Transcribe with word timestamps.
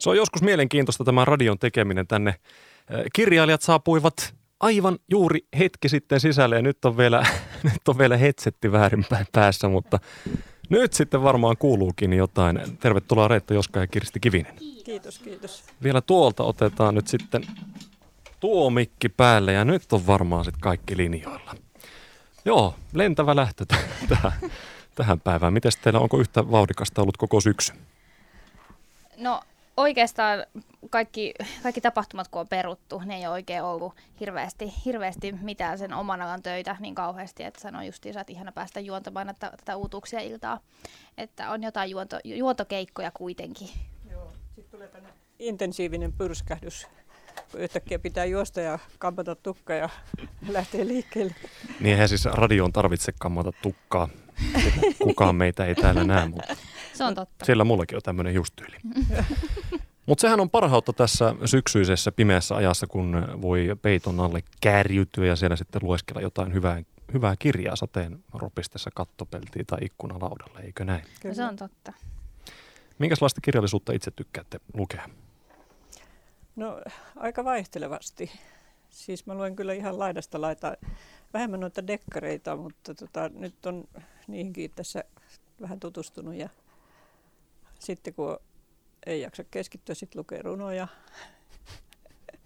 Se 0.00 0.10
on 0.10 0.16
joskus 0.16 0.42
mielenkiintoista 0.42 1.04
tämä 1.04 1.24
radion 1.24 1.58
tekeminen 1.58 2.06
tänne. 2.06 2.34
Kirjailijat 3.12 3.62
saapuivat 3.62 4.34
aivan 4.60 4.98
juuri 5.10 5.40
hetki 5.58 5.88
sitten 5.88 6.20
sisälle 6.20 6.56
ja 6.56 6.62
nyt 6.62 6.84
on 6.84 6.96
vielä, 6.96 7.26
nyt 7.72 7.88
on 7.88 7.98
vielä 7.98 8.16
hetsetti 8.16 8.72
väärinpäin 8.72 9.26
päässä, 9.32 9.68
mutta 9.68 9.98
nyt 10.68 10.92
sitten 10.92 11.22
varmaan 11.22 11.56
kuuluukin 11.56 12.12
jotain. 12.12 12.60
Tervetuloa 12.80 13.28
Reetta 13.28 13.54
Joska 13.54 13.80
ja 13.80 13.86
Kirsti 13.86 14.20
Kivinen. 14.20 14.54
Kiitos, 14.84 15.18
kiitos. 15.18 15.64
Vielä 15.82 16.00
tuolta 16.00 16.42
otetaan 16.42 16.94
nyt 16.94 17.06
sitten 17.06 17.42
tuo 18.40 18.70
mikki 18.70 19.08
päälle 19.08 19.52
ja 19.52 19.64
nyt 19.64 19.92
on 19.92 20.06
varmaan 20.06 20.44
sitten 20.44 20.60
kaikki 20.60 20.96
linjoilla. 20.96 21.54
Joo, 22.44 22.74
lentävä 22.92 23.36
lähtö 23.36 23.64
tähän, 24.08 24.32
tähän 24.94 25.20
päivään. 25.20 25.52
Miten 25.52 25.72
teillä, 25.82 26.00
onko 26.00 26.18
yhtä 26.18 26.50
vauhdikasta 26.50 27.02
ollut 27.02 27.16
koko 27.16 27.40
syksy? 27.40 27.72
No 29.16 29.40
oikeastaan 29.80 30.46
kaikki, 30.90 31.34
kaikki 31.62 31.80
tapahtumat, 31.80 32.28
kun 32.28 32.40
on 32.40 32.48
peruttu, 32.48 33.02
ne 33.04 33.16
ei 33.16 33.26
ole 33.26 33.32
oikein 33.32 33.62
ollut 33.62 33.94
hirveästi, 34.20 34.72
hirveästi 34.84 35.32
mitään 35.32 35.78
sen 35.78 35.92
oman 35.92 36.22
alan 36.22 36.42
töitä 36.42 36.76
niin 36.80 36.94
kauheasti, 36.94 37.42
että 37.42 37.60
sanoin 37.60 37.86
justiin, 37.86 38.18
että 38.18 38.32
ihana 38.32 38.52
päästä 38.52 38.80
juontamaan 38.80 39.26
tätä, 39.26 39.50
tätä 39.56 39.76
uutuuksia 39.76 40.20
iltaa. 40.20 40.60
Että 41.18 41.50
on 41.50 41.62
jotain 41.62 41.90
juonto, 41.90 42.18
juontokeikkoja 42.24 43.10
kuitenkin. 43.10 43.68
Joo, 44.10 44.32
sitten 44.54 44.70
tulee 44.70 44.88
tänne 44.88 45.08
intensiivinen 45.38 46.12
pyrskähdys 46.12 46.86
kun 47.50 47.60
yhtäkkiä 47.60 47.98
pitää 47.98 48.24
juosta 48.24 48.60
ja 48.60 48.78
kampata 48.98 49.34
tukka 49.34 49.74
ja 49.74 49.88
lähteä 50.48 50.86
liikkeelle. 50.86 51.34
Niin 51.80 51.92
eihän 51.92 52.08
siis 52.08 52.24
radioon 52.24 52.72
tarvitse 52.72 53.12
kammata 53.18 53.52
tukkaa. 53.62 54.08
Kukaan 55.02 55.36
meitä 55.36 55.64
ei 55.64 55.74
täällä 55.74 56.04
näe, 56.04 56.28
mutta 56.28 56.56
se 57.00 57.04
on 57.04 57.14
totta. 57.14 57.44
Siellä 57.44 57.64
mullakin 57.64 57.96
on 57.96 58.02
tämmöinen 58.02 58.34
justyyli. 58.34 58.76
Mutta 60.06 60.22
sehän 60.22 60.40
on 60.40 60.50
parhautta 60.50 60.92
tässä 60.92 61.34
syksyisessä 61.44 62.12
pimeässä 62.12 62.56
ajassa, 62.56 62.86
kun 62.86 63.26
voi 63.42 63.68
peiton 63.82 64.20
alle 64.20 64.42
kärjytyä 64.60 65.26
ja 65.26 65.36
siellä 65.36 65.56
sitten 65.56 65.80
lueskella 65.84 66.20
jotain 66.20 66.54
hyvää, 66.54 66.82
hyvää 67.12 67.36
kirjaa 67.38 67.76
sateen 67.76 68.24
ropistessa 68.34 68.90
kattopeltiin 68.94 69.66
tai 69.66 69.78
ikkunalaudalle, 69.82 70.60
eikö 70.60 70.84
näin? 70.84 71.04
Kyllä. 71.20 71.34
Se 71.34 71.44
on 71.44 71.56
totta. 71.56 71.92
Minkälaista 72.98 73.40
kirjallisuutta 73.40 73.92
itse 73.92 74.10
tykkäätte 74.10 74.60
lukea? 74.74 75.08
No 76.56 76.80
aika 77.16 77.44
vaihtelevasti. 77.44 78.30
Siis 78.90 79.26
mä 79.26 79.34
luen 79.34 79.56
kyllä 79.56 79.72
ihan 79.72 79.98
laidasta 79.98 80.40
laita 80.40 80.76
vähemmän 81.34 81.60
noita 81.60 81.86
dekkareita, 81.86 82.56
mutta 82.56 82.94
tota, 82.94 83.28
nyt 83.28 83.66
on 83.66 83.84
niihinkin 84.26 84.70
tässä 84.76 85.04
vähän 85.60 85.80
tutustunut 85.80 86.34
ja 86.34 86.48
sitten 87.80 88.14
kun 88.14 88.38
ei 89.06 89.20
jaksa 89.20 89.44
keskittyä, 89.44 89.94
sitten 89.94 90.18
lukee 90.18 90.42
runoja. 90.42 90.88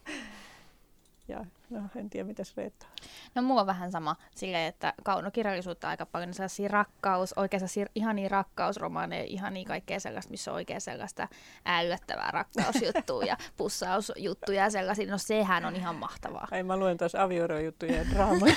ja 1.28 1.44
no, 1.70 1.80
en 1.96 2.10
tiedä, 2.10 2.26
mitäs 2.26 2.56
Reetta. 2.56 2.86
No 3.34 3.42
mulla 3.42 3.60
on 3.60 3.66
vähän 3.66 3.92
sama 3.92 4.16
silleen, 4.34 4.68
että 4.68 4.94
kaunokirjallisuutta 5.02 5.88
aika 5.88 6.06
paljon 6.06 6.34
sellaisia 6.34 6.68
rakkaus, 6.68 7.32
oikein 7.32 7.62
ihan 7.94 8.16
niin 8.16 8.30
rakkausromaaneja, 8.30 9.24
ihan 9.24 9.54
niin 9.54 9.66
kaikkea 9.66 10.00
sellaista, 10.00 10.30
missä 10.30 10.50
on 10.50 10.54
oikein 10.54 10.80
sellaista 10.80 11.28
älyttävää 11.66 12.30
rakkausjuttua 12.30 13.24
ja 13.24 13.36
pussausjuttuja 13.56 14.62
ja 14.62 14.70
sellaisia. 14.70 15.10
No 15.10 15.18
sehän 15.18 15.64
on 15.64 15.76
ihan 15.76 15.96
mahtavaa. 15.96 16.48
Ei 16.52 16.62
mä 16.62 16.76
luen 16.76 16.96
taas 16.96 17.14
avioerojuttuja 17.14 17.96
ja 17.96 18.04
draamoja. 18.10 18.56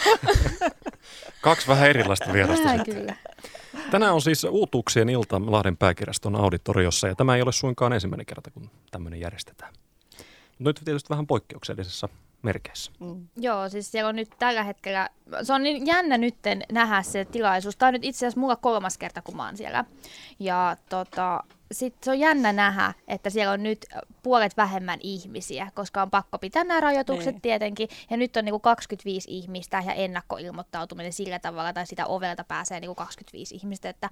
Kaksi 1.41 1.67
vähän 1.67 1.89
erilaista 1.89 2.33
vierasta. 2.33 2.65
Vähän 2.65 2.85
kyllä. 2.85 3.15
Tänään 3.91 4.13
on 4.13 4.21
siis 4.21 4.43
uutuuksien 4.43 5.09
ilta 5.09 5.41
Lahden 5.45 5.77
pääkirjaston 5.77 6.35
auditoriossa 6.35 7.07
ja 7.07 7.15
tämä 7.15 7.35
ei 7.35 7.41
ole 7.41 7.51
suinkaan 7.51 7.93
ensimmäinen 7.93 8.25
kerta, 8.25 8.51
kun 8.51 8.69
tämmöinen 8.91 9.19
järjestetään. 9.19 9.73
Nyt 10.59 10.81
tietysti 10.85 11.09
vähän 11.09 11.27
poikkeuksellisessa 11.27 12.09
merkeissä. 12.47 12.91
Mm. 12.99 13.27
Joo, 13.37 13.69
siis 13.69 13.91
siellä 13.91 14.09
on 14.09 14.15
nyt 14.15 14.29
tällä 14.39 14.63
hetkellä, 14.63 15.09
se 15.43 15.53
on 15.53 15.63
niin 15.63 15.85
jännä 15.85 16.17
nyt 16.17 16.35
nähdä 16.71 17.01
se 17.01 17.25
tilaisuus. 17.25 17.77
Tämä 17.77 17.87
on 17.87 17.93
nyt 17.93 18.05
itse 18.05 18.25
asiassa 18.25 18.39
mulla 18.39 18.55
kolmas 18.55 18.97
kerta, 18.97 19.21
kun 19.21 19.35
mä 19.35 19.45
oon 19.45 19.57
siellä. 19.57 19.85
Ja 20.39 20.77
tota, 20.89 21.43
sitten 21.71 21.99
se 22.03 22.11
on 22.11 22.19
jännä 22.19 22.53
nähdä, 22.53 22.93
että 23.07 23.29
siellä 23.29 23.53
on 23.53 23.63
nyt 23.63 23.85
puolet 24.23 24.57
vähemmän 24.57 24.99
ihmisiä, 25.01 25.71
koska 25.73 26.01
on 26.01 26.09
pakko 26.09 26.37
pitää 26.37 26.63
nämä 26.63 26.79
rajoitukset 26.79 27.33
niin. 27.33 27.41
tietenkin. 27.41 27.89
Ja 28.09 28.17
nyt 28.17 28.37
on 28.37 28.45
niinku 28.45 28.59
25 28.59 29.37
ihmistä 29.37 29.83
ja 29.85 29.93
ennakkoilmoittautuminen 29.93 31.13
sillä 31.13 31.39
tavalla, 31.39 31.73
tai 31.73 31.87
sitä 31.87 32.05
ovelta 32.05 32.43
pääsee 32.43 32.79
niinku 32.79 32.95
25 32.95 33.55
ihmistä. 33.55 33.89
Että, 33.89 34.09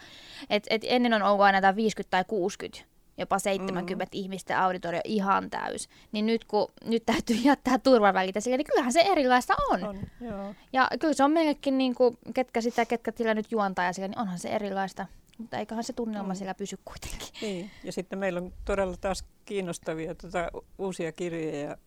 et, 0.49 0.63
et 0.69 0.81
ennen 0.85 1.13
on 1.13 1.23
ollut 1.23 1.41
aina 1.41 1.75
50 1.75 2.11
tai 2.11 2.23
60 2.27 2.94
jopa 3.17 3.39
70 3.39 4.05
mm. 4.05 4.09
ihmistä 4.11 4.63
auditorio 4.63 5.01
ihan 5.03 5.49
täys, 5.49 5.89
niin 6.11 6.25
nyt 6.25 6.45
kun 6.45 6.67
nyt 6.85 7.03
täytyy 7.05 7.35
jättää 7.49 7.79
turvavälitä 7.79 8.39
sille, 8.39 8.57
niin 8.57 8.65
kyllähän 8.65 8.93
se 8.93 9.01
erilaista 9.01 9.53
on. 9.71 9.83
on 9.83 9.99
joo. 10.21 10.55
Ja 10.73 10.87
kyllä 10.99 11.13
se 11.13 11.23
on 11.23 11.31
meillekin, 11.31 11.77
niin 11.77 11.95
kuin, 11.95 12.17
ketkä 12.33 12.61
sitä, 12.61 12.85
ketkä 12.85 13.11
sillä 13.15 13.33
nyt 13.33 13.51
juontaa 13.51 13.85
ja 13.85 13.93
sillä, 13.93 14.07
niin 14.07 14.19
onhan 14.19 14.39
se 14.39 14.49
erilaista. 14.49 15.05
Mutta 15.37 15.57
eiköhän 15.57 15.83
se 15.83 15.93
tunnelma 15.93 16.33
mm. 16.33 16.35
siellä 16.35 16.55
pysy 16.55 16.77
kuitenkin. 16.85 17.27
Niin, 17.41 17.71
ja 17.83 17.91
sitten 17.91 18.19
meillä 18.19 18.39
on 18.39 18.53
todella 18.65 18.97
taas 18.97 19.23
kiinnostavia 19.45 20.15
tuota, 20.15 20.51
uusia 20.77 21.11
kirjoja 21.11 21.59
ja 21.59 21.77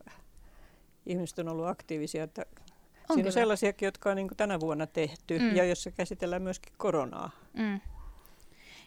ihmiset 1.05 1.39
on 1.39 1.47
ollut 1.47 1.67
aktiivisia. 1.67 2.23
Että 2.23 2.45
on 3.09 3.13
siinä 3.13 3.27
on 3.27 3.33
sellaisiakin, 3.33 3.87
jotka 3.87 4.09
on 4.09 4.15
niin 4.15 4.27
tänä 4.37 4.59
vuonna 4.59 4.87
tehty 4.87 5.39
mm. 5.39 5.55
ja 5.55 5.63
jossa 5.63 5.91
käsitellään 5.91 6.41
myöskin 6.41 6.73
koronaa. 6.77 7.31
Mm. 7.53 7.79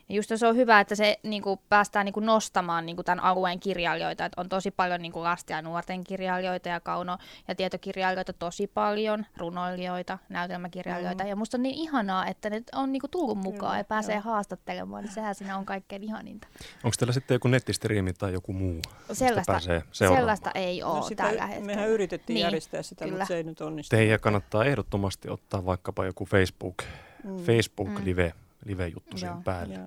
Ja 0.08 0.14
just 0.14 0.32
se 0.36 0.46
on 0.46 0.56
hyvä, 0.56 0.80
että 0.80 0.94
se 0.94 1.18
niin 1.22 1.42
kuin, 1.42 1.60
päästään 1.68 2.04
niin 2.04 2.12
kuin, 2.12 2.26
nostamaan 2.26 2.86
niin 2.86 2.96
kuin, 2.96 3.04
tämän 3.04 3.24
alueen 3.24 3.60
kirjailijoita. 3.60 4.24
Että 4.24 4.40
on 4.40 4.48
tosi 4.48 4.70
paljon 4.70 5.02
niin 5.02 5.12
kuin, 5.12 5.22
lasten 5.22 5.54
ja 5.54 5.62
nuorten 5.62 6.04
kirjailijoita 6.04 6.68
ja 6.68 6.80
kauno- 6.80 7.18
ja 7.48 7.54
tietokirjailijoita 7.54 8.32
tosi 8.32 8.66
paljon, 8.66 9.26
runoilijoita, 9.36 10.18
näytelmäkirjailijoita. 10.28 11.24
Mm. 11.24 11.30
Ja 11.30 11.36
musta 11.36 11.56
on 11.56 11.62
niin 11.62 11.74
ihanaa, 11.74 12.26
että 12.26 12.50
ne 12.50 12.62
on 12.74 12.92
niin 12.92 13.00
kuin, 13.00 13.10
tullut 13.10 13.38
mukaan 13.38 13.58
Kyllä, 13.58 13.78
ja 13.78 13.84
pääsee 13.84 14.14
joo. 14.14 14.22
haastattelemaan. 14.22 15.04
Niin 15.04 15.14
sehän 15.14 15.34
siinä 15.34 15.58
on 15.58 15.66
kaikkein 15.66 16.02
ihaninta. 16.02 16.48
Onko 16.84 16.94
teillä 16.98 17.12
sitten 17.12 17.34
joku 17.34 17.48
nettistriimi 17.48 18.12
tai 18.12 18.32
joku 18.32 18.52
muu? 18.52 18.80
Sellaista, 19.12 19.60
sellaista 19.92 20.50
ei 20.54 20.82
ole 20.82 20.98
no 20.98 21.06
tällä 21.16 21.46
hetkellä. 21.46 21.66
Mehän 21.66 21.88
yritettiin 21.88 22.34
niin, 22.34 22.44
järjestää 22.44 22.82
sitä, 22.82 23.04
kyllä. 23.04 23.19
mutta 23.19 23.28
se 23.28 23.36
ei 23.36 23.42
nyt 23.42 23.60
onnistu. 23.60 23.96
Teidän 23.96 24.20
kannattaa 24.20 24.64
ehdottomasti 24.64 25.28
ottaa 25.30 25.64
vaikkapa 25.64 26.04
joku 26.06 26.24
Facebook, 26.24 26.82
mm. 27.24 27.36
Facebook-live. 27.36 28.32
Mm 28.36 28.41
live-juttu 28.64 29.18
siihen 29.18 29.44
päälle. 29.44 29.78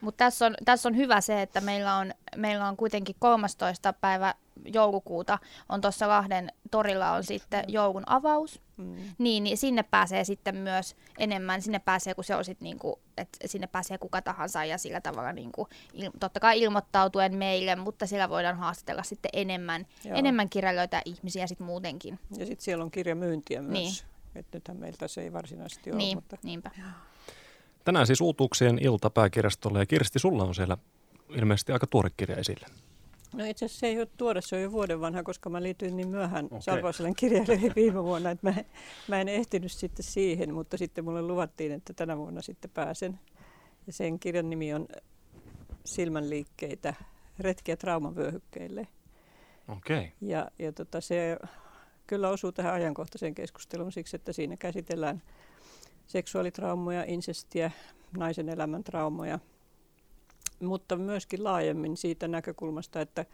Mutta 0.00 0.24
tässä 0.24 0.46
on, 0.46 0.54
tässä 0.64 0.88
on 0.88 0.96
hyvä 0.96 1.20
se, 1.20 1.42
että 1.42 1.60
meillä 1.60 1.96
on, 1.96 2.14
meillä 2.36 2.68
on 2.68 2.76
kuitenkin 2.76 3.16
13. 3.18 3.92
päivä 3.92 4.34
joulukuuta 4.64 5.38
on 5.68 5.80
tuossa 5.80 6.08
Lahden 6.08 6.52
torilla 6.70 7.12
on 7.12 7.24
sitten 7.24 7.64
joulun 7.68 8.02
avaus. 8.06 8.60
Mm. 8.76 8.96
Niin, 9.18 9.44
niin 9.44 9.58
sinne 9.58 9.82
pääsee 9.82 10.24
sitten 10.24 10.56
myös 10.56 10.96
enemmän, 11.18 11.62
sinne 11.62 11.78
pääsee 11.78 12.14
kun 12.14 12.24
se 12.24 12.36
on 12.36 12.44
sitten 12.44 12.64
niinku, 12.64 12.98
että 13.16 13.38
sinne 13.48 13.66
pääsee 13.66 13.98
kuka 13.98 14.22
tahansa 14.22 14.64
ja 14.64 14.78
sillä 14.78 15.00
tavalla 15.00 15.32
niinku, 15.32 15.68
il, 15.92 16.10
totta 16.20 16.40
kai 16.40 16.60
ilmoittautuen 16.60 17.36
meille, 17.36 17.76
mutta 17.76 18.06
siellä 18.06 18.28
voidaan 18.28 18.56
haastatella 18.56 19.02
sitten 19.02 19.30
enemmän, 19.32 19.86
enemmän 20.04 20.50
kirjailijoita 20.50 20.96
ja 20.96 21.02
ihmisiä 21.04 21.46
sitten 21.46 21.66
muutenkin. 21.66 22.18
Ja 22.38 22.46
sitten 22.46 22.64
siellä 22.64 22.84
on 22.84 22.90
kirjamyyntiä 22.90 23.62
myös. 23.62 23.72
Niin. 23.72 23.94
Että 24.34 24.56
nythän 24.58 24.76
meiltä 24.76 25.08
se 25.08 25.20
ei 25.20 25.32
varsinaisesti 25.32 25.90
ole. 25.90 25.98
Niin, 25.98 26.16
mutta... 26.16 26.36
niinpä. 26.42 26.70
Tänään 27.84 28.06
siis 28.06 28.20
uutuuksien 28.20 28.78
ilta 28.78 29.10
pääkirjastolle 29.10 29.78
ja 29.78 29.86
Kirsti, 29.86 30.18
sulla 30.18 30.44
on 30.44 30.54
siellä 30.54 30.78
ilmeisesti 31.28 31.72
aika 31.72 31.86
tuore 31.86 32.10
kirja 32.16 32.36
esille. 32.36 32.66
No 33.34 33.44
itse 33.44 33.64
asiassa 33.64 33.80
se 33.80 33.86
ei 33.86 33.98
ole 33.98 34.08
tuore, 34.16 34.40
se 34.40 34.56
on 34.56 34.62
jo 34.62 34.72
vuoden 34.72 35.00
vanha, 35.00 35.22
koska 35.22 35.50
mä 35.50 35.62
liityin 35.62 35.96
niin 35.96 36.08
myöhään 36.08 36.44
okay. 36.44 36.60
Salvauselen 36.60 37.14
kirjailijoihin 37.14 37.72
viime 37.76 38.04
vuonna, 38.04 38.30
että 38.30 38.50
mä, 38.50 38.54
mä 39.08 39.20
en 39.20 39.28
ehtinyt 39.28 39.72
sitten 39.72 40.04
siihen, 40.04 40.54
mutta 40.54 40.76
sitten 40.76 41.04
mulle 41.04 41.22
luvattiin, 41.22 41.72
että 41.72 41.92
tänä 41.92 42.16
vuonna 42.16 42.42
sitten 42.42 42.70
pääsen. 42.70 43.20
Ja 43.86 43.92
sen 43.92 44.18
kirjan 44.18 44.50
nimi 44.50 44.74
on 44.74 44.88
Silmänliikkeitä, 45.84 46.94
retkiä 47.38 47.76
traumavyöhykkeille. 47.76 48.88
Okei. 49.68 49.98
Okay. 49.98 50.08
Ja, 50.20 50.50
ja 50.58 50.72
tota, 50.72 51.00
se 51.00 51.36
kyllä 52.06 52.28
osuu 52.28 52.52
tähän 52.52 52.74
ajankohtaiseen 52.74 53.34
keskusteluun 53.34 53.92
siksi, 53.92 54.16
että 54.16 54.32
siinä 54.32 54.56
käsitellään– 54.56 55.22
seksuaalitraumoja, 56.10 57.04
insestiä, 57.04 57.70
naisen 58.18 58.48
elämän 58.48 58.84
traumoja, 58.84 59.38
mutta 60.60 60.96
myöskin 60.96 61.44
laajemmin 61.44 61.96
siitä 61.96 62.28
näkökulmasta, 62.28 63.00
että, 63.00 63.24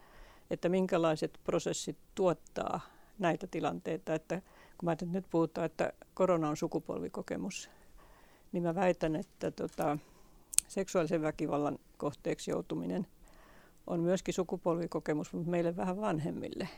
että 0.51 0.69
minkälaiset 0.69 1.41
prosessit 1.45 1.97
tuottaa 2.15 2.81
näitä 3.19 3.47
tilanteita. 3.47 4.15
Että 4.15 4.43
kun 4.79 4.87
mä 4.87 4.97
nyt 5.13 5.25
puhutaan, 5.31 5.65
että 5.65 5.93
korona 6.15 6.49
on 6.49 6.57
sukupolvikokemus, 6.57 7.71
niin 8.53 8.63
mä 8.63 8.75
väitän, 8.75 9.17
että 9.17 9.51
tota, 9.51 9.99
seksuaalisen 10.69 11.23
väkivallan 11.23 11.79
kohteeksi 11.97 12.51
joutuminen 12.51 13.07
on 13.87 14.01
myöskin 14.01 14.35
sukupolvikokemus, 14.35 15.33
mutta 15.33 15.51
meille 15.51 15.77
vähän 15.77 16.01
vanhemmille. 16.01 16.69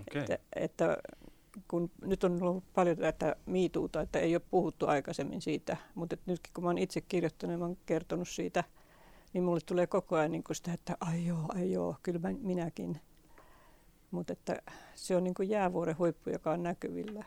Okay. 0.00 0.22
Että, 0.22 0.38
että 0.56 0.96
kun 1.68 1.90
nyt 2.02 2.24
on 2.24 2.42
ollut 2.42 2.64
paljon 2.74 2.96
tätä 2.96 3.36
miituuta, 3.46 4.00
että 4.00 4.18
ei 4.18 4.34
ole 4.34 4.42
puhuttu 4.50 4.86
aikaisemmin 4.86 5.42
siitä, 5.42 5.76
mutta 5.94 6.16
nytkin 6.26 6.54
kun 6.54 6.64
mä 6.64 6.70
olen 6.70 6.82
itse 6.82 7.00
kirjoittanut, 7.00 7.58
mä 7.58 7.64
olen 7.64 7.78
kertonut 7.86 8.28
siitä 8.28 8.64
niin 9.32 9.44
mulle 9.44 9.60
tulee 9.66 9.86
koko 9.86 10.16
ajan 10.16 10.32
niin 10.32 10.44
sitä, 10.52 10.72
että 10.72 10.96
ai 11.00 11.26
joo, 11.26 11.44
ai 11.48 11.72
joo, 11.72 11.96
kyllä 12.02 12.18
mä, 12.18 12.28
minäkin. 12.40 13.00
Mutta 14.10 14.32
että 14.32 14.62
se 14.94 15.16
on 15.16 15.24
niin 15.24 15.34
kuin 15.34 15.48
jäävuoren 15.48 15.98
huippu, 15.98 16.30
joka 16.30 16.52
on 16.52 16.62
näkyvillä. 16.62 17.24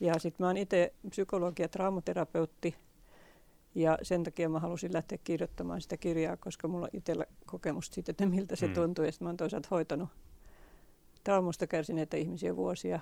Ja 0.00 0.18
sitten 0.18 0.44
mä 0.44 0.46
oon 0.46 0.56
itse 0.56 0.94
psykologi 1.10 1.62
ja 1.62 1.68
traumaterapeutti, 1.68 2.76
ja 3.74 3.98
sen 4.02 4.24
takia 4.24 4.48
mä 4.48 4.58
halusin 4.58 4.92
lähteä 4.92 5.18
kirjoittamaan 5.24 5.80
sitä 5.80 5.96
kirjaa, 5.96 6.36
koska 6.36 6.68
mulla 6.68 6.84
on 6.86 6.90
itsellä 6.92 7.26
kokemusta 7.46 7.94
siitä, 7.94 8.10
että 8.10 8.26
miltä 8.26 8.56
se 8.56 8.66
mm. 8.66 8.74
tuntuu. 8.74 9.04
Ja 9.04 9.12
mä 9.20 9.28
oon 9.28 9.36
toisaalta 9.36 9.68
hoitanut 9.70 10.08
traumasta 11.24 11.66
kärsineitä 11.66 12.16
ihmisiä 12.16 12.56
vuosia. 12.56 13.00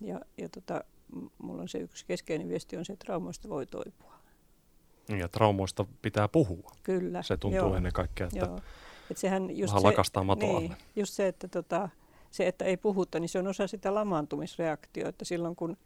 Ja, 0.00 0.20
ja 0.38 0.48
tota, 0.48 0.84
mulla 1.38 1.62
on 1.62 1.68
se 1.68 1.78
yksi 1.78 2.06
keskeinen 2.06 2.48
viesti 2.48 2.76
on 2.76 2.84
se, 2.84 2.92
että 2.92 3.04
traumoista 3.04 3.48
voi 3.48 3.66
toipua. 3.66 4.14
Ja 5.18 5.28
traumoista 5.28 5.86
pitää 6.02 6.28
puhua. 6.28 6.70
Kyllä. 6.82 7.22
Se 7.22 7.36
tuntuu 7.36 7.58
joo, 7.58 7.76
ennen 7.76 7.92
kaikkea, 7.92 8.26
että 8.26 8.38
joo. 8.38 8.58
Et 9.10 9.16
sehän 9.16 9.56
just 9.56 9.70
vähän 9.72 9.82
se, 9.82 9.86
lakastaa 9.86 10.24
matoa 10.24 10.60
niin, 10.60 10.76
just 10.96 11.12
se, 11.12 11.28
että 11.28 11.48
tota, 11.48 11.88
se, 12.30 12.46
että 12.46 12.64
ei 12.64 12.76
puhuta, 12.76 13.20
niin 13.20 13.28
se 13.28 13.38
on 13.38 13.46
osa 13.46 13.66
sitä 13.66 13.94
lamaantumisreaktioa, 13.94 15.08
että 15.08 15.24
silloin 15.24 15.56
kun 15.56 15.76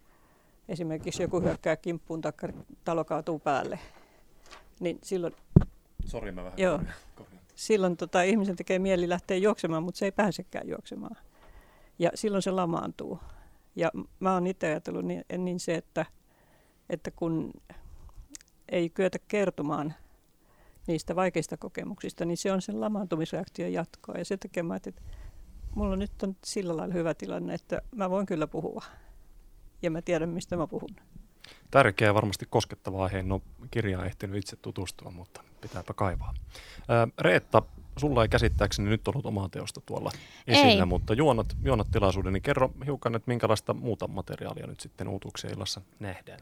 esimerkiksi 0.68 1.22
joku 1.22 1.40
hyökkää 1.40 1.76
kimppuun 1.76 2.20
tai 2.20 2.32
talo 2.84 3.04
kaatuu 3.04 3.38
päälle, 3.38 3.78
niin 4.80 4.98
silloin... 5.02 5.34
Sori, 6.06 6.32
mä 6.32 6.44
vähän 6.44 6.58
joo, 6.58 6.80
silloin 7.54 7.96
tota, 7.96 8.22
ihmisen 8.22 8.56
tekee 8.56 8.78
mieli 8.78 9.08
lähteä 9.08 9.36
juoksemaan, 9.36 9.82
mutta 9.82 9.98
se 9.98 10.04
ei 10.04 10.12
pääsekään 10.12 10.68
juoksemaan. 10.68 11.16
Ja 11.98 12.10
silloin 12.14 12.42
se 12.42 12.50
lamaantuu. 12.50 13.20
Ja 13.76 13.90
mä 14.20 14.34
oon 14.34 14.46
itse 14.46 14.66
ajatellut 14.66 15.04
niin, 15.04 15.24
niin 15.38 15.60
se, 15.60 15.74
että, 15.74 16.06
että 16.90 17.10
kun 17.10 17.52
ei 18.68 18.90
kyetä 18.90 19.18
kertomaan 19.28 19.94
niistä 20.86 21.16
vaikeista 21.16 21.56
kokemuksista, 21.56 22.24
niin 22.24 22.36
se 22.36 22.52
on 22.52 22.62
sen 22.62 22.80
lamaantumisreaktion 22.80 23.72
jatkoa. 23.72 24.14
Ja 24.18 24.24
sen 24.24 24.38
takia 24.38 24.64
mä 24.64 24.76
että 24.76 25.02
mulla 25.74 25.96
nyt 25.96 26.22
on 26.22 26.36
sillä 26.44 26.76
lailla 26.76 26.94
hyvä 26.94 27.14
tilanne, 27.14 27.54
että 27.54 27.82
mä 27.94 28.10
voin 28.10 28.26
kyllä 28.26 28.46
puhua. 28.46 28.84
Ja 29.82 29.90
mä 29.90 30.02
tiedän, 30.02 30.28
mistä 30.28 30.56
mä 30.56 30.66
puhun. 30.66 30.96
Tärkeä 31.70 32.14
varmasti 32.14 32.46
koskettava 32.50 33.04
aihe. 33.04 33.22
No 33.22 33.42
kirjaa 33.70 34.04
ehtinyt 34.04 34.36
itse 34.36 34.56
tutustua, 34.56 35.10
mutta 35.10 35.44
pitääpä 35.60 35.94
kaivaa. 35.94 36.34
Reetta, 37.18 37.62
sulla 37.98 38.22
ei 38.22 38.28
käsittääkseni 38.28 38.88
nyt 38.90 39.08
ollut 39.08 39.26
omaa 39.26 39.48
teosta 39.48 39.80
tuolla 39.86 40.10
esillä, 40.46 40.82
ei. 40.82 40.84
mutta 40.84 41.14
juonat, 41.14 41.46
juonat 41.64 41.90
tilaisuuden, 41.90 42.32
niin 42.32 42.42
kerro 42.42 42.70
hiukan, 42.86 43.14
että 43.14 43.28
minkälaista 43.28 43.74
muuta 43.74 44.08
materiaalia 44.08 44.66
nyt 44.66 44.80
sitten 44.80 45.08
uutuuksien 45.08 45.52
illassa 45.52 45.80
nähdään. 45.98 46.40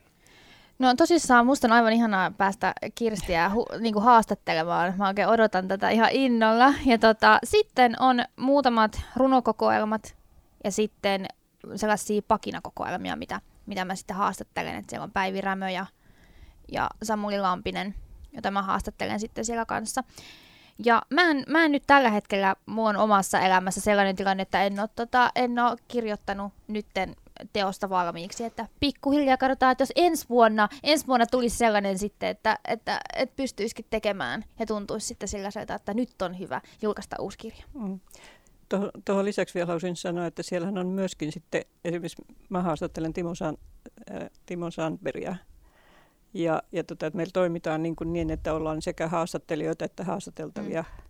No 0.78 0.94
tosissaan 0.94 1.46
musta 1.46 1.66
on 1.66 1.72
aivan 1.72 1.92
ihanaa 1.92 2.30
päästä 2.30 2.72
Kirstiä 2.94 3.50
hu- 3.54 3.78
niinku 3.80 4.00
haastattelemaan. 4.00 4.94
Mä 4.98 5.08
oikein 5.08 5.28
odotan 5.28 5.68
tätä 5.68 5.90
ihan 5.90 6.08
innolla. 6.12 6.74
Ja 6.86 6.98
tota, 6.98 7.38
sitten 7.44 8.02
on 8.02 8.24
muutamat 8.36 9.00
runokokoelmat 9.16 10.16
ja 10.64 10.72
sitten 10.72 11.26
sellaisia 11.76 12.22
pakinakokoelmia, 12.28 13.16
mitä, 13.16 13.40
mitä 13.66 13.84
mä 13.84 13.94
sitten 13.94 14.16
haastattelen. 14.16 14.76
Että 14.76 14.90
siellä 14.90 15.04
on 15.04 15.12
Päivi 15.12 15.40
Rämö 15.40 15.70
ja, 15.70 15.86
ja 16.72 16.90
Samuli 17.02 17.40
Lampinen, 17.40 17.94
jota 18.32 18.50
mä 18.50 18.62
haastattelen 18.62 19.20
sitten 19.20 19.44
siellä 19.44 19.66
kanssa. 19.66 20.04
Ja 20.84 21.02
mä 21.10 21.30
en, 21.30 21.44
mä 21.48 21.64
en 21.64 21.72
nyt 21.72 21.82
tällä 21.86 22.10
hetkellä 22.10 22.56
mun 22.66 22.96
omassa 22.96 23.40
elämässä 23.40 23.80
sellainen 23.80 24.16
tilanne, 24.16 24.42
että 24.42 24.64
en 24.64 24.80
ole, 24.80 24.88
tota, 24.96 25.30
en 25.34 25.58
ole 25.58 25.76
kirjoittanut 25.88 26.52
nytten 26.68 27.16
teosta 27.52 27.90
valmiiksi, 27.90 28.44
että 28.44 28.68
pikkuhiljaa 28.80 29.36
katsotaan, 29.36 29.72
että 29.72 29.82
jos 29.82 29.92
ensi 29.96 30.28
vuonna, 30.28 30.68
ensi 30.82 31.06
vuonna 31.06 31.26
tulisi 31.26 31.56
sellainen 31.56 31.98
sitten, 31.98 32.28
että, 32.28 32.58
että, 32.68 33.00
että 33.16 33.36
pystyisikin 33.36 33.84
tekemään 33.90 34.44
ja 34.58 34.66
tuntuisi 34.66 35.06
sitten 35.06 35.28
sellaiselta, 35.28 35.74
että 35.74 35.94
nyt 35.94 36.22
on 36.22 36.38
hyvä 36.38 36.60
julkaista 36.82 37.16
uusi 37.20 37.38
kirja. 37.38 37.64
Mm. 37.74 38.00
Tuohon 39.04 39.24
lisäksi 39.24 39.54
vielä 39.54 39.66
haluaisin 39.66 39.96
sanoa, 39.96 40.26
että 40.26 40.42
siellähän 40.42 40.78
on 40.78 40.86
myöskin 40.86 41.32
sitten, 41.32 41.64
esimerkiksi 41.84 42.22
mä 42.48 42.62
haastattelen 42.62 43.12
Timo, 43.12 43.34
San, 43.34 43.56
äh, 44.10 44.30
Timo 44.46 44.70
Sandbergia, 44.70 45.36
ja, 46.34 46.62
ja 46.72 46.84
tota, 46.84 47.06
että 47.06 47.16
meillä 47.16 47.32
toimitaan 47.32 47.82
niin, 47.82 47.96
kuin 47.96 48.12
niin, 48.12 48.30
että 48.30 48.54
ollaan 48.54 48.82
sekä 48.82 49.08
haastattelijoita 49.08 49.84
että 49.84 50.04
haastateltavia. 50.04 50.82
Mm. 50.82 51.06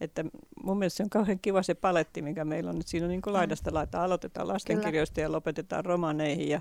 Että 0.00 0.24
mun 0.62 0.78
mielestä 0.78 0.96
se 0.96 1.02
on 1.02 1.10
kauhean 1.10 1.38
kiva 1.38 1.62
se 1.62 1.74
paletti, 1.74 2.22
mikä 2.22 2.44
meillä 2.44 2.70
on. 2.70 2.76
Että 2.76 2.90
siinä 2.90 3.04
on 3.04 3.10
niin 3.10 3.22
kuin 3.22 3.32
mm. 3.32 3.36
laidasta 3.36 3.74
laita. 3.74 4.04
Aloitetaan 4.04 4.48
lastenkirjoista 4.48 5.14
Kyllä. 5.14 5.26
ja 5.26 5.32
lopetetaan 5.32 5.84
romaneihin. 5.84 6.48
Ja, 6.48 6.60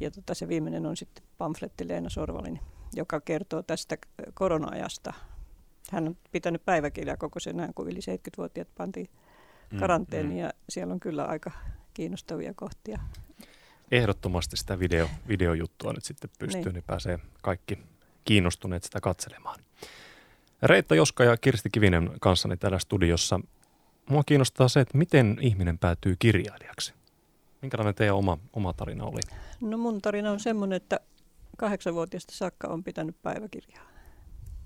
ja 0.00 0.10
tota, 0.10 0.34
se 0.34 0.48
viimeinen 0.48 0.86
on 0.86 0.96
sitten 0.96 1.24
pamfletti 1.38 1.88
Leena 1.88 2.08
Sorvalin, 2.08 2.60
joka 2.94 3.20
kertoo 3.20 3.62
tästä 3.62 3.96
korona-ajasta. 4.34 5.12
Hän 5.90 6.08
on 6.08 6.16
pitänyt 6.32 6.64
päiväkirjaa 6.64 7.16
koko 7.16 7.40
sen 7.40 7.60
ajan, 7.60 7.74
kun 7.74 7.88
yli 7.88 7.98
70-vuotiaat 7.98 8.68
pantiin 8.76 9.08
mm, 9.72 9.78
karanteeniin. 9.78 10.32
Mm, 10.32 10.36
mm. 10.36 10.42
Ja 10.42 10.52
siellä 10.68 10.92
on 10.94 11.00
kyllä 11.00 11.24
aika 11.24 11.50
kiinnostavia 11.94 12.54
kohtia 12.54 13.00
ehdottomasti 13.90 14.56
sitä 14.56 14.78
video, 14.78 15.08
videojuttua 15.28 15.92
nyt 15.92 16.04
sitten 16.04 16.30
pystyy, 16.38 16.62
niin. 16.62 16.74
niin 16.74 16.84
pääsee 16.86 17.18
kaikki 17.42 17.78
kiinnostuneet 18.24 18.84
sitä 18.84 19.00
katselemaan. 19.00 19.60
Reetta 20.62 20.94
Joska 20.94 21.24
ja 21.24 21.36
Kirsti 21.36 21.70
Kivinen 21.72 22.10
kanssani 22.20 22.56
täällä 22.56 22.78
studiossa. 22.78 23.40
Mua 24.08 24.22
kiinnostaa 24.26 24.68
se, 24.68 24.80
että 24.80 24.98
miten 24.98 25.38
ihminen 25.40 25.78
päätyy 25.78 26.16
kirjailijaksi. 26.18 26.94
Minkälainen 27.62 27.94
teidän 27.94 28.16
oma, 28.16 28.38
oma 28.52 28.72
tarina 28.72 29.04
oli? 29.04 29.20
No 29.60 29.78
mun 29.78 30.02
tarina 30.02 30.30
on 30.30 30.40
semmoinen, 30.40 30.76
että 30.76 31.00
kahdeksanvuotiaasta 31.56 32.34
saakka 32.34 32.68
on 32.68 32.84
pitänyt 32.84 33.22
päiväkirjaa. 33.22 33.84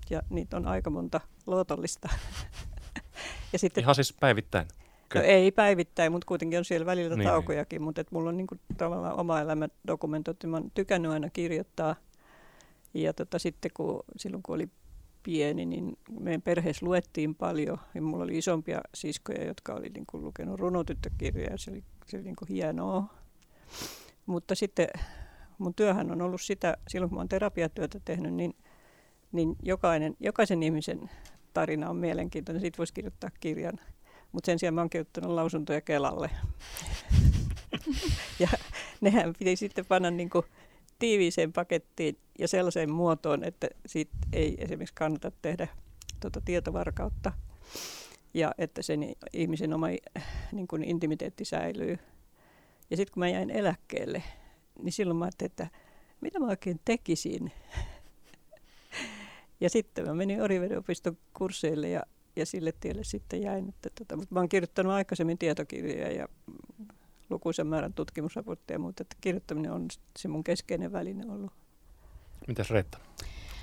Ja 0.09 0.21
niitä 0.29 0.57
on 0.57 0.67
aika 0.67 0.89
monta 0.89 1.21
luotollista. 1.47 2.09
ja 3.53 3.59
sitten, 3.59 3.81
Ihan 3.81 3.95
siis 3.95 4.13
päivittäin? 4.13 4.67
No 5.15 5.21
ei 5.21 5.51
päivittäin, 5.51 6.11
mutta 6.11 6.25
kuitenkin 6.25 6.59
on 6.59 6.65
siellä 6.65 6.85
välillä 6.85 7.15
niin, 7.15 7.29
taukojakin, 7.29 7.77
niin. 7.77 7.83
mutta 7.83 8.01
et 8.01 8.11
mulla 8.11 8.29
on 8.29 8.37
niinku 8.37 8.55
tavallaan 8.77 9.19
oma 9.19 9.41
elämä 9.41 9.67
dokumentoitu. 9.87 10.47
Mä 10.47 10.57
oon 10.57 10.71
tykännyt 10.73 11.11
aina 11.11 11.29
kirjoittaa. 11.29 11.95
Ja 12.93 13.13
tota, 13.13 13.39
sitten 13.39 13.71
kun, 13.73 14.03
silloin 14.17 14.43
kun 14.43 14.55
oli 14.55 14.69
pieni, 15.23 15.65
niin 15.65 15.97
meidän 16.19 16.41
perheessä 16.41 16.85
luettiin 16.85 17.35
paljon. 17.35 17.77
Ja 17.93 18.01
mulla 18.01 18.23
oli 18.23 18.37
isompia 18.37 18.81
siskoja, 18.93 19.45
jotka 19.45 19.73
oli 19.73 19.89
niin 19.89 20.05
kuin 20.05 20.23
lukenut 20.23 20.59
runotyttökirjoja 20.59 21.51
ja 21.51 21.57
se 21.57 21.71
oli, 21.71 21.83
se 22.05 22.17
oli 22.17 22.23
niin 22.23 22.35
kuin 22.35 22.49
hienoa. 22.49 23.13
Mutta 24.25 24.55
sitten 24.55 24.87
mun 25.57 25.73
työhän 25.73 26.11
on 26.11 26.21
ollut 26.21 26.41
sitä, 26.41 26.77
silloin 26.87 27.09
kun 27.09 27.15
mä 27.15 27.19
oon 27.19 27.29
terapiatyötä 27.29 27.99
tehnyt, 28.05 28.33
niin, 28.33 28.55
niin 29.31 29.55
jokainen, 29.63 30.15
jokaisen 30.19 30.63
ihmisen 30.63 31.09
tarina 31.53 31.89
on 31.89 31.97
mielenkiintoinen. 31.97 32.61
Siitä 32.61 32.77
voisi 32.77 32.93
kirjoittaa 32.93 33.29
kirjan. 33.39 33.79
Mutta 34.35 34.45
sen 34.45 34.59
sijaan 34.59 34.73
mä 34.73 34.81
oon 34.81 34.89
kirjoittanut 34.89 35.31
lausuntoja 35.31 35.81
Kelalle. 35.81 36.29
ja 38.39 38.47
nehän 39.01 39.33
piti 39.39 39.55
sitten 39.55 39.85
panna 39.85 40.11
niin 40.11 40.29
kuin 40.29 40.45
tiiviiseen 40.99 41.53
pakettiin 41.53 42.17
ja 42.39 42.47
sellaiseen 42.47 42.91
muotoon, 42.91 43.43
että 43.43 43.67
siitä 43.85 44.15
ei 44.33 44.55
esimerkiksi 44.57 44.95
kannata 44.95 45.31
tehdä 45.41 45.67
tuota 46.19 46.41
tietovarkautta 46.45 47.31
ja 48.33 48.51
että 48.57 48.81
sen 48.81 49.15
ihmisen 49.33 49.73
oma 49.73 49.87
niin 50.51 50.67
kuin 50.67 50.83
intimiteetti 50.83 51.45
säilyy. 51.45 51.99
Ja 52.89 52.97
sitten 52.97 53.13
kun 53.13 53.21
mä 53.21 53.29
jäin 53.29 53.49
eläkkeelle, 53.49 54.23
niin 54.81 54.93
silloin 54.93 55.17
mä 55.17 55.25
ajattelin, 55.25 55.51
että 55.51 55.67
mitä 56.21 56.39
mä 56.39 56.47
oikein 56.47 56.79
tekisin. 56.85 57.51
ja 59.61 59.69
sitten 59.69 60.07
mä 60.07 60.13
menin 60.13 60.41
Oriveden 60.41 60.77
opiston 60.77 61.17
kursseille 61.33 61.89
ja 61.89 62.03
ja 62.35 62.45
sille 62.45 62.73
tielle 62.79 63.03
sitten 63.03 63.41
jäin. 63.41 63.69
Että 63.69 63.89
tota, 63.89 64.15
mutta 64.15 64.33
mä 64.33 64.39
oon 64.39 64.49
kirjoittanut 64.49 64.93
aikaisemmin 64.93 65.37
tietokirjoja 65.37 66.11
ja 66.11 66.27
lukuisen 67.29 67.67
määrän 67.67 67.93
tutkimusraportteja, 67.93 68.79
mutta 68.79 69.01
että 69.01 69.15
kirjoittaminen 69.21 69.71
on 69.71 69.87
se 70.17 70.27
mun 70.27 70.43
keskeinen 70.43 70.91
väline 70.91 71.25
ollut. 71.31 71.51
Mitäs 72.47 72.69
Reetta? 72.69 72.97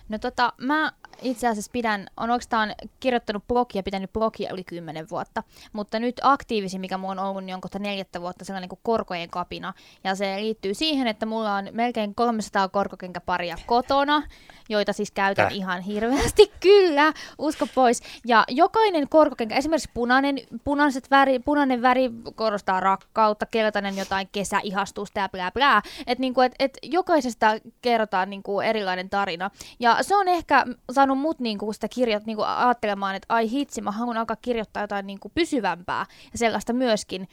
No 0.08 0.18
tota, 0.18 0.52
mä 0.60 0.92
itse 1.22 1.48
asiassa 1.48 1.70
pidän, 1.72 2.06
on 2.16 2.30
oikeastaan 2.30 2.74
kirjoittanut 3.00 3.48
blogia, 3.48 3.82
pitänyt 3.82 4.12
blogia 4.12 4.52
yli 4.52 4.64
10 4.64 5.10
vuotta, 5.10 5.42
mutta 5.72 5.98
nyt 5.98 6.20
aktiivisin, 6.22 6.80
mikä 6.80 6.98
mulla 6.98 7.12
on 7.12 7.18
ollut, 7.28 7.44
niin 7.44 7.54
on 7.54 7.60
kohta 7.60 7.78
neljättä 7.78 8.20
vuotta 8.20 8.44
sellainen 8.44 8.68
kuin 8.68 8.80
korkojen 8.82 9.30
kapina. 9.30 9.72
Ja 10.04 10.14
se 10.14 10.36
liittyy 10.36 10.74
siihen, 10.74 11.06
että 11.06 11.26
mulla 11.26 11.54
on 11.54 11.68
melkein 11.72 12.14
300 12.14 12.68
korkokenkäparia 12.68 13.56
kotona, 13.66 14.22
joita 14.68 14.92
siis 14.92 15.10
käytän 15.10 15.48
Täh. 15.48 15.56
ihan 15.56 15.80
hirveästi, 15.80 16.52
kyllä, 16.60 17.12
usko 17.38 17.66
pois. 17.74 18.02
Ja 18.26 18.44
jokainen 18.48 19.08
korkokenkä, 19.08 19.56
esimerkiksi 19.56 19.90
punainen, 19.94 20.38
punaiset 20.64 21.10
väri, 21.10 21.38
punainen 21.38 21.82
väri 21.82 22.10
korostaa 22.34 22.80
rakkautta, 22.80 23.46
keltainen 23.46 23.96
jotain 23.96 24.28
kesäihastusta 24.32 25.20
ja 25.20 25.28
blää 25.28 25.50
blää. 25.50 25.82
Että 26.06 26.20
niinku, 26.20 26.40
et, 26.40 26.54
et 26.58 26.78
jokaisesta 26.82 27.46
kerrotaan 27.82 28.30
niinku 28.30 28.60
erilainen 28.60 29.10
tarina. 29.10 29.50
Ja 29.80 29.98
se 30.02 30.16
on 30.16 30.28
ehkä 30.28 30.64
saanut 30.92 31.11
mut 31.18 31.40
niinku 31.40 31.72
sitä 31.72 31.88
kirjat 31.88 32.26
niinku 32.26 32.42
ajattelemaan, 32.42 33.14
että 33.14 33.34
ai 33.34 33.50
hitsi, 33.50 33.80
mä 33.80 33.90
haluan 33.90 34.16
alkaa 34.16 34.36
kirjoittaa 34.36 34.82
jotain 34.82 35.06
niinku 35.06 35.32
pysyvämpää 35.34 36.06
ja 36.32 36.38
sellaista 36.38 36.72
myöskin. 36.72 37.28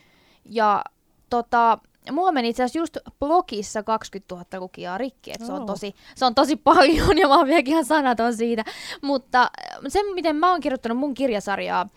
Ja 0.46 0.84
tota, 1.30 1.78
mulla 2.12 2.32
meni 2.32 2.50
itse 2.50 2.64
asiassa 2.64 2.80
just 2.80 2.98
blogissa 3.20 3.84
20 3.84 4.36
000 4.36 4.46
lukijaa 4.60 4.98
rikki, 4.98 5.32
että 5.32 5.46
se, 5.46 5.54
on 5.54 5.62
Oo. 5.62 5.66
tosi, 5.66 5.96
se 6.16 6.26
on 6.26 6.36
tosi 6.36 6.56
paljon 6.56 7.18
ja 7.18 7.28
mä 7.28 7.38
oon 7.38 7.48
vieläkin 7.48 7.72
ihan 7.72 7.86
sanaton 7.86 8.36
siitä. 8.36 8.64
Mutta 9.02 9.52
se, 9.88 10.00
miten 10.14 10.36
mä 10.36 10.52
oon 10.52 10.62
kirjoittanut 10.62 10.98
mun 10.98 11.14
kirjasarjaa, 11.14 11.90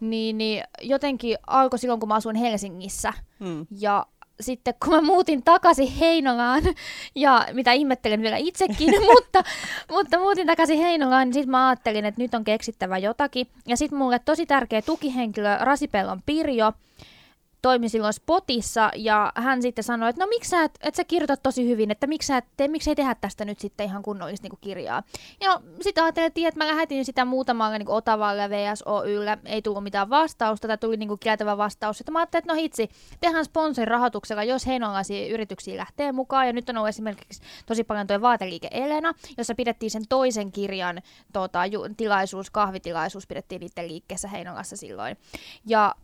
niin, 0.00 0.38
niin 0.38 0.64
jotenkin 0.82 1.38
alkoi 1.46 1.78
silloin, 1.78 2.00
kun 2.00 2.08
mä 2.08 2.14
asuin 2.14 2.36
Helsingissä. 2.36 3.12
Mm. 3.38 3.66
Ja 3.70 4.06
sitten 4.40 4.74
kun 4.84 4.94
mä 4.94 5.00
muutin 5.00 5.42
takaisin 5.42 5.92
Heinolaan, 5.92 6.62
ja 7.14 7.46
mitä 7.52 7.72
ihmettelen 7.72 8.22
vielä 8.22 8.36
itsekin, 8.36 8.90
mutta, 9.14 9.44
mutta 9.90 10.18
muutin 10.18 10.46
takaisin 10.46 10.78
Heinolaan, 10.78 11.26
niin 11.26 11.34
sitten 11.34 11.50
mä 11.50 11.68
ajattelin, 11.68 12.04
että 12.04 12.22
nyt 12.22 12.34
on 12.34 12.44
keksittävä 12.44 12.98
jotakin. 12.98 13.46
Ja 13.66 13.76
sitten 13.76 13.98
mulle 13.98 14.18
tosi 14.18 14.46
tärkeä 14.46 14.82
tukihenkilö 14.82 15.56
Rasipellon 15.60 16.22
Pirjo 16.26 16.72
toimi 17.62 17.88
silloin 17.88 18.12
Spotissa, 18.12 18.90
ja 18.96 19.32
hän 19.34 19.62
sitten 19.62 19.84
sanoi, 19.84 20.10
että 20.10 20.24
no 20.24 20.28
miksi 20.28 20.50
sä, 20.50 20.64
et, 20.64 20.78
et 20.82 20.94
sä 20.94 21.04
kirjoitat 21.04 21.42
tosi 21.42 21.68
hyvin, 21.68 21.90
että 21.90 22.06
miksi, 22.06 22.26
sä, 22.26 22.36
et 22.36 22.44
miksi 22.68 22.90
ei 22.90 22.96
tehdä 22.96 23.14
tästä 23.14 23.44
nyt 23.44 23.60
sitten 23.60 23.86
ihan 23.86 24.02
kunnollista 24.02 24.48
niin 24.48 24.58
kirjaa. 24.60 25.02
Ja 25.40 25.60
sitten 25.80 26.04
ajateltiin, 26.04 26.48
että 26.48 26.64
mä 26.64 26.70
lähetin 26.70 27.04
sitä 27.04 27.24
muutamalle 27.24 27.78
niin 27.78 27.88
Otavalle, 27.88 28.50
VSOYlle, 28.50 29.38
ei 29.44 29.62
tullut 29.62 29.82
mitään 29.82 30.10
vastausta, 30.10 30.68
tai 30.68 30.78
tuli 30.78 30.96
niin 30.96 31.08
kuin 31.08 31.20
kieltävä 31.20 31.56
vastaus. 31.56 31.98
Sitten 31.98 32.12
mä 32.12 32.18
ajattelin, 32.18 32.42
että 32.42 32.52
no 32.52 32.60
hitsi, 32.60 32.88
tehdään 33.20 33.44
sponsorin 33.44 33.88
rahoituksella, 33.88 34.44
jos 34.44 34.66
heinolaisia 34.66 35.34
yrityksiä 35.34 35.76
lähtee 35.76 36.12
mukaan. 36.12 36.46
Ja 36.46 36.52
nyt 36.52 36.68
on 36.68 36.76
ollut 36.76 36.88
esimerkiksi 36.88 37.42
tosi 37.66 37.84
paljon 37.84 38.06
tuo 38.06 38.20
vaateliike 38.20 38.68
Elena, 38.70 39.14
jossa 39.38 39.54
pidettiin 39.54 39.90
sen 39.90 40.02
toisen 40.08 40.52
kirjan 40.52 41.02
tota, 41.32 41.66
ju, 41.66 41.80
tilaisuus, 41.96 42.50
kahvitilaisuus 42.50 43.26
pidettiin 43.26 43.60
niiden 43.60 43.88
liikkeessä 43.88 44.28
Heinolassa 44.28 44.76
silloin. 44.76 45.16
Ja 45.66 45.94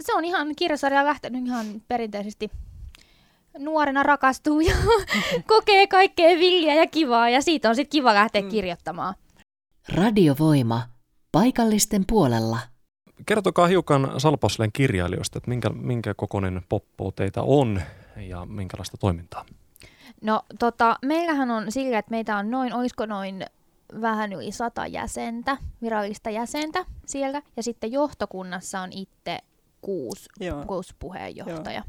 se 0.00 0.14
on 0.14 0.24
ihan 0.24 0.54
kirjasarja 0.56 1.04
lähtenyt 1.04 1.46
ihan 1.46 1.66
perinteisesti 1.88 2.50
nuorena 3.58 4.02
rakastuu 4.02 4.60
ja 4.60 4.76
kokee 5.46 5.86
kaikkea 5.86 6.38
villiä 6.38 6.74
ja 6.74 6.86
kivaa 6.86 7.28
ja 7.28 7.42
siitä 7.42 7.68
on 7.68 7.74
sitten 7.76 7.90
kiva 7.90 8.14
lähteä 8.14 8.42
Mm. 8.42 8.48
kirjoittamaan. 8.48 9.14
Radiovoima. 9.94 10.82
Paikallisten 11.32 12.04
puolella. 12.06 12.58
Kertokaa 13.26 13.66
hiukan 13.66 14.12
Salpausleen 14.20 14.72
kirjailijoista, 14.72 15.38
että 15.38 15.50
minkä, 15.50 15.70
minkä 15.70 16.14
kokoinen 16.14 16.62
poppo 16.68 17.10
teitä 17.10 17.42
on 17.42 17.82
ja 18.16 18.46
minkälaista 18.46 18.96
toimintaa. 18.96 19.44
No 20.22 20.42
tota, 20.58 20.96
meillähän 21.02 21.50
on 21.50 21.72
sillä, 21.72 21.98
että 21.98 22.10
meitä 22.10 22.36
on 22.36 22.50
noin, 22.50 22.74
olisiko 22.74 23.06
noin 23.06 23.46
vähän 24.00 24.32
yli 24.32 24.52
sata 24.52 24.86
jäsentä, 24.86 25.56
virallista 25.82 26.30
jäsentä 26.30 26.84
siellä. 27.06 27.42
Ja 27.56 27.62
sitten 27.62 27.92
johtokunnassa 27.92 28.80
on 28.80 28.92
itse 28.92 29.38
kuusi, 29.82 30.28
Joo, 30.40 30.64
kuusi 30.66 30.94
puheenjohtaja. 30.98 31.82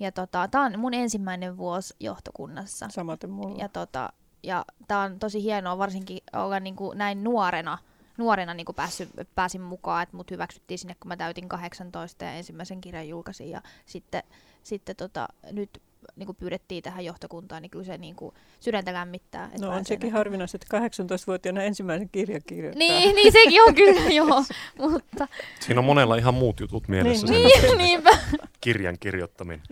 Ja 0.00 0.12
tota, 0.12 0.48
tämä 0.48 0.64
on 0.64 0.78
mun 0.78 0.94
ensimmäinen 0.94 1.56
vuosi 1.56 1.94
johtokunnassa. 2.00 2.88
samaten 2.90 3.30
mulla. 3.30 3.58
Ja, 3.58 3.68
tota, 3.68 4.12
ja 4.42 4.64
tämä 4.88 5.02
on 5.02 5.18
tosi 5.18 5.42
hienoa 5.42 5.78
varsinkin 5.78 6.18
olla 6.32 6.60
niinku 6.60 6.92
näin 6.92 7.24
nuorena, 7.24 7.78
nuorena 8.16 8.54
niinku 8.54 8.72
päässyt, 8.72 9.08
pääsin 9.34 9.60
mukaan, 9.60 10.02
että 10.02 10.16
mut 10.16 10.30
hyväksyttiin 10.30 10.78
sinne, 10.78 10.96
kun 11.00 11.08
mä 11.08 11.16
täytin 11.16 11.48
18 11.48 12.24
ja 12.24 12.32
ensimmäisen 12.32 12.80
kirjan 12.80 13.08
julkaisin. 13.08 13.50
Ja 13.50 13.62
sitten, 13.86 14.22
sitten 14.62 14.96
tota, 14.96 15.28
nyt 15.52 15.82
niinku 16.16 16.34
pyydettiin 16.34 16.82
tähän 16.82 17.04
johtokuntaan, 17.04 17.62
niin 17.62 17.70
kyllä 17.70 17.84
se 17.84 17.98
niinku 17.98 18.34
sydäntä 18.60 18.92
lämmittää. 18.92 19.44
että 19.44 19.66
No 19.66 19.72
on 19.72 19.84
sekin 19.84 20.12
harvinaista, 20.12 20.58
että 20.62 20.78
18-vuotiaana 20.78 21.62
ensimmäisen 21.62 22.08
kirjan 22.08 22.40
kirjoittaa. 22.46 22.78
Niin, 22.78 23.14
niin 23.14 23.32
sekin 23.32 23.62
on 23.62 23.74
kyllä, 23.74 24.10
joo. 24.20 24.44
Mutta 24.78 25.28
Siinä 25.60 25.80
on 25.80 25.84
monella 25.84 26.16
ihan 26.16 26.34
muut 26.34 26.60
jutut 26.60 26.88
mielessä 26.88 27.26
Niin. 27.26 27.46
niin, 27.62 27.78
niinpä. 27.78 28.10
kirjan 28.60 28.96
kirjoittaminen. 29.00 29.62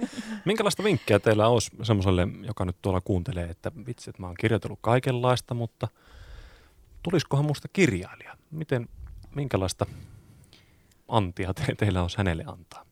Minkälaista 0.45 0.85
vinkkiä 0.85 1.19
teillä 1.19 1.49
olisi 1.49 1.71
semmoiselle, 1.83 2.29
joka 2.43 2.65
nyt 2.65 2.77
tuolla 2.83 3.01
kuuntelee, 3.01 3.45
että 3.51 3.73
vitsi, 3.87 4.11
että 4.11 4.23
mä 4.23 4.27
oon 4.27 4.37
kirjoitellut 4.41 4.79
kaikenlaista, 4.83 5.55
mutta 5.55 5.89
tulisikohan 7.03 7.45
musta 7.45 7.69
kirjailija? 7.73 8.37
Miten, 8.51 8.89
minkälaista 9.35 9.87
antia 11.09 11.55
te, 11.55 11.75
teillä 11.75 12.03
olisi 12.03 12.19
hänelle 12.19 12.45
antaa? 12.47 12.87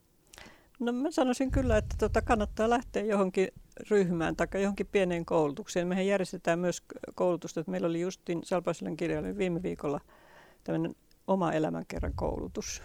No 0.83 0.93
mä 0.93 1.11
sanoisin 1.11 1.51
kyllä, 1.51 1.77
että 1.77 1.97
tota 1.99 2.23
kannattaa 2.23 2.71
lähteä 2.71 3.05
johonkin 3.05 3.49
ryhmään 3.91 4.37
tai 4.37 4.47
johonkin 4.55 4.89
pieneen 4.93 5.25
koulutukseen. 5.25 5.89
Mehän 5.89 6.07
järjestetään 6.07 6.59
myös 6.59 6.83
koulutusta, 7.15 7.61
että 7.61 7.71
meillä 7.71 7.89
oli 7.89 8.01
justin 8.01 8.41
Salpaiselen 8.45 8.97
kirjailijan 8.97 9.39
viime 9.39 9.63
viikolla 9.63 10.01
tämmöinen 10.65 10.95
oma 11.27 11.53
elämänkerran 11.53 12.13
koulutus, 12.15 12.83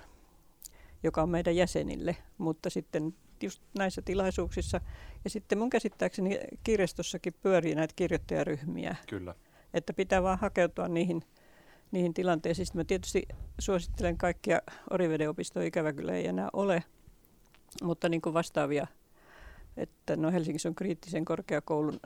joka 1.04 1.22
on 1.22 1.30
meidän 1.30 1.56
jäsenille, 1.56 2.16
mutta 2.38 2.70
sitten 2.70 3.14
just 3.44 3.62
näissä 3.78 4.02
tilaisuuksissa. 4.02 4.82
Ja 5.24 5.30
sitten 5.30 5.58
mun 5.58 5.70
käsittääkseni 5.70 6.40
kirjastossakin 6.64 7.34
pyörii 7.42 7.76
näitä 7.76 7.94
kirjoittajaryhmiä, 7.96 8.96
Kyllä. 9.10 9.36
että 9.74 9.94
pitää 9.94 10.24
vaan 10.24 10.40
hakeutua 10.40 10.88
niihin, 10.88 11.22
niihin 11.92 12.14
tilanteisiin. 12.14 12.66
Sitten 12.66 12.80
mä 12.80 12.86
tietysti 12.86 13.24
suosittelen 13.60 14.18
kaikkia 14.18 14.62
Oriveden 14.90 15.30
opistoa, 15.30 15.64
ikävä 15.64 15.94
kyllä 15.94 16.14
ei 16.14 16.28
enää 16.28 16.50
ole, 16.54 16.84
mutta 17.84 18.10
niin 18.10 18.22
kuin 18.22 18.34
vastaavia, 18.34 18.88
että 19.78 20.16
no 20.16 20.32
Helsingissä 20.32 20.70
on 20.70 20.76
kriittisen 20.76 21.26
korkeakoulun 21.26 22.00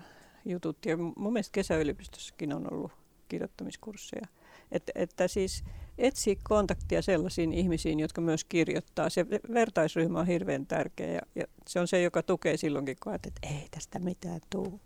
jutut 0.45 0.85
ja 0.85 0.97
mun 0.97 1.33
mielestä 1.33 1.53
kesäyliopistossakin 1.53 2.53
on 2.53 2.73
ollut 2.73 2.91
kirjoittamiskursseja. 3.27 4.27
Että, 4.71 4.91
että 4.95 5.27
siis 5.27 5.63
etsiä 5.97 6.35
kontaktia 6.43 7.01
sellaisiin 7.01 7.53
ihmisiin, 7.53 7.99
jotka 7.99 8.21
myös 8.21 8.43
kirjoittaa. 8.43 9.09
Se 9.09 9.25
vertaisryhmä 9.53 10.19
on 10.19 10.27
hirveän 10.27 10.65
tärkeä 10.65 11.11
ja, 11.13 11.21
ja 11.35 11.45
se 11.67 11.79
on 11.79 11.87
se, 11.87 12.01
joka 12.01 12.23
tukee 12.23 12.57
silloinkin, 12.57 12.97
kun 13.03 13.11
ajattelet, 13.11 13.35
että 13.35 13.55
ei 13.55 13.67
tästä 13.71 13.99
mitään 13.99 14.39
tule. 14.49 14.79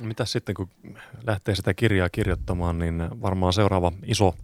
Mitä 0.00 0.24
sitten, 0.24 0.54
kun 0.54 0.68
lähtee 1.26 1.54
sitä 1.54 1.74
kirjaa 1.74 2.08
kirjoittamaan, 2.08 2.78
niin 2.78 3.22
varmaan 3.22 3.52
seuraava 3.52 3.92
iso, 4.06 4.34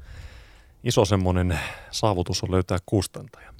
iso 0.84 1.04
semmoinen 1.04 1.58
saavutus 1.90 2.42
on 2.42 2.50
löytää 2.50 2.78
kustantaja. 2.86 3.55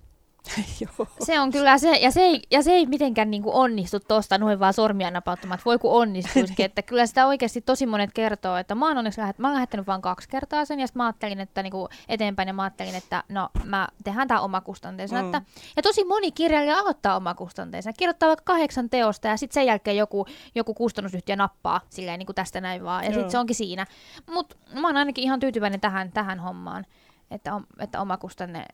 Se 1.27 1.41
on 1.41 1.51
kyllä 1.51 1.79
se, 1.79 1.97
ja 1.97 2.11
se 2.11 2.21
ei, 2.21 2.43
ja 2.51 2.63
se 2.63 2.73
ei 2.73 2.87
mitenkään 2.87 3.31
niinku 3.31 3.59
onnistu 3.59 4.01
tuosta 4.01 4.39
noin 4.39 4.61
vaan 4.61 4.73
sormia 4.73 5.11
napauttamaan, 5.11 5.59
voi 5.65 5.79
kun 5.79 5.93
onnistuisikin, 5.93 6.67
että 6.67 6.83
kyllä 6.83 7.07
sitä 7.07 7.27
oikeasti 7.27 7.61
tosi 7.61 7.87
monet 7.87 8.11
kertoo, 8.15 8.57
että 8.57 8.75
mä 8.75 8.89
oon 8.89 8.99
onneksi 8.99 9.21
lähet, 9.21 9.39
mä 9.39 9.49
oon 9.49 9.55
lähettänyt 9.55 9.87
vain 9.87 10.03
kaksi 10.03 10.29
kertaa 10.29 10.65
sen, 10.65 10.81
ja 10.81 10.87
sitten 10.87 11.01
mä 11.01 11.07
ajattelin, 11.07 11.41
että 11.41 11.63
niinku 11.63 11.89
eteenpäin, 12.09 12.49
ja 12.49 12.55
mä 12.55 12.63
ajattelin, 12.63 12.95
että 12.95 13.25
no 13.29 13.49
mä 13.65 13.89
tehdään 14.05 14.29
tää 14.29 14.41
omakustanteisena, 14.41 15.23
Mm. 15.23 15.27
että, 15.27 15.43
ja 15.77 15.83
tosi 15.83 16.05
moni 16.05 16.33
kirjailija 16.33 16.79
aloittaa 16.79 17.17
omakustanteisena, 17.17 17.93
kirjoittaa 17.99 18.29
vaikka 18.29 18.53
kahdeksan 18.53 18.91
teosta, 18.91 19.29
ja 19.29 19.37
sitten 19.37 19.55
sen 19.55 19.67
jälkeen 19.67 19.97
joku, 19.97 20.27
joku 20.55 20.75
kustannusyhtiö 20.75 21.37
nappaa 21.37 21.81
silleen 21.91 22.19
niinku 22.19 22.33
tästä 22.35 22.61
näin 22.61 22.85
vaan, 22.85 23.05
ja 23.05 23.13
sitten 23.13 23.31
se 23.31 23.39
onkin 23.39 23.57
siinä, 23.57 23.87
mutta 24.31 24.57
mä 24.81 24.89
oon 24.89 24.97
ainakin 24.97 25.25
ihan 25.25 25.41
tyytyväinen 25.41 25.81
tähän, 25.81 26.13
tähän 26.13 26.41
hommaan, 26.41 26.87
että, 27.31 27.61
että 27.79 28.01
omakustanne 28.01 28.65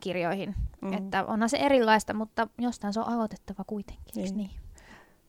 kirjoihin. 0.00 0.54
Mm. 0.80 0.92
Että 0.92 1.24
onhan 1.24 1.48
se 1.48 1.56
erilaista, 1.56 2.14
mutta 2.14 2.48
jostain 2.58 2.92
se 2.92 3.00
on 3.00 3.08
aloitettava 3.08 3.64
kuitenkin, 3.66 4.14
niin. 4.14 4.36
Niin. 4.36 4.50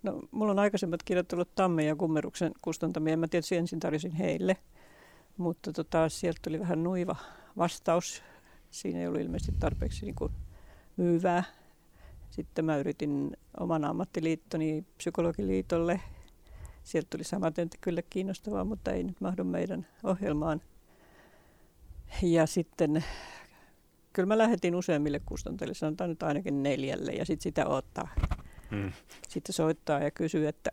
No, 0.03 0.19
mulla 0.31 0.51
on 0.51 0.59
aikaisemmat 0.59 1.03
kirjoittelut 1.03 1.55
Tamme 1.55 1.83
ja 1.83 1.95
Kummeruksen 1.95 2.51
kustantamia. 2.61 3.17
Mä 3.17 3.27
tietysti 3.27 3.55
ensin 3.55 3.79
tarjosin 3.79 4.11
heille, 4.11 4.57
mutta 5.37 5.71
tota, 5.71 6.09
sieltä 6.09 6.39
tuli 6.43 6.59
vähän 6.59 6.83
nuiva 6.83 7.15
vastaus. 7.57 8.23
Siinä 8.71 8.99
ei 8.99 9.07
ollut 9.07 9.21
ilmeisesti 9.21 9.55
tarpeeksi 9.59 10.05
niin 10.05 10.15
kuin 10.15 10.31
myyvää. 10.97 11.43
Sitten 12.29 12.65
mä 12.65 12.77
yritin 12.77 13.37
oman 13.59 13.85
ammattiliittoni 13.85 14.85
psykologiliitolle. 14.97 16.01
Sieltä 16.83 17.07
tuli 17.09 17.23
samaten, 17.23 17.63
että 17.63 17.77
kyllä 17.81 18.01
kiinnostavaa, 18.09 18.63
mutta 18.63 18.91
ei 18.91 19.03
nyt 19.03 19.21
mahdu 19.21 19.43
meidän 19.43 19.87
ohjelmaan. 20.03 20.61
Ja 22.21 22.45
sitten 22.45 23.03
kyllä 24.13 24.27
mä 24.27 24.37
lähetin 24.37 24.75
useimmille 24.75 25.19
kustantajille, 25.25 25.73
sanotaan 25.73 26.09
nyt 26.09 26.23
ainakin 26.23 26.63
neljälle, 26.63 27.11
ja 27.11 27.25
sitten 27.25 27.43
sitä 27.43 27.65
ottaa 27.67 28.07
Mm. 28.71 28.91
sitten 29.29 29.53
soittaa 29.53 29.99
ja 29.99 30.11
kysyy, 30.11 30.47
että 30.47 30.71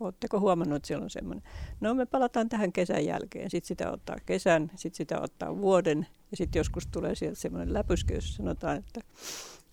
oletteko 0.00 0.40
huomannut, 0.40 0.76
että 0.76 0.86
siellä 0.86 1.04
on 1.04 1.10
semmoinen. 1.10 1.42
No 1.80 1.94
me 1.94 2.06
palataan 2.06 2.48
tähän 2.48 2.72
kesän 2.72 3.04
jälkeen. 3.04 3.50
Sitten 3.50 3.68
sitä 3.68 3.90
ottaa 3.90 4.16
kesän, 4.26 4.70
sitten 4.76 4.96
sitä 4.96 5.20
ottaa 5.20 5.56
vuoden 5.56 6.06
ja 6.30 6.36
sitten 6.36 6.60
joskus 6.60 6.86
tulee 6.86 7.14
sieltä 7.14 7.40
semmoinen 7.40 7.74
läpyskä, 7.74 8.14
jossa 8.14 8.36
sanotaan, 8.36 8.76
että 8.76 9.00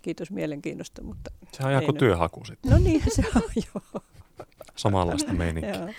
kiitos 0.03 0.31
mielenkiinnosta, 0.31 1.03
mutta 1.03 1.31
Se 1.51 1.63
on 1.63 1.69
ihan 1.71 1.81
Ei 1.81 1.85
kuin 1.85 1.93
nyt. 1.93 1.99
työhaku 1.99 2.45
sitten, 2.45 2.71
no 2.71 2.77
niin 2.77 3.03
se 3.15 3.23
on 3.35 3.41
joo. 3.73 4.01
samanlaista 4.75 5.33
meininkiä. 5.33 5.93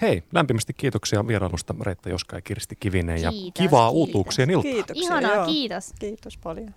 Hei, 0.00 0.22
lämpimästi 0.32 0.72
kiitoksia 0.72 1.26
vierailusta 1.26 1.74
Reetta 1.80 2.08
Joska 2.08 2.36
ja 2.36 2.40
Kirsti 2.42 2.76
Kivinen 2.76 3.22
ja 3.22 3.30
Kiitos, 3.30 3.62
kivaa 3.62 3.88
kiitos. 3.90 3.98
uutuuksien 3.98 4.50
iltaa. 4.50 4.72
Kiitoksia. 4.72 5.02
Ihanaa, 5.04 5.34
joo. 5.34 5.46
kiitos. 5.46 5.92
Kiitos 6.00 6.38
paljon. 6.38 6.74